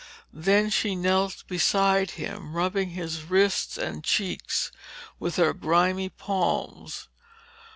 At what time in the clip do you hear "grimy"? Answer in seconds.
5.53-6.09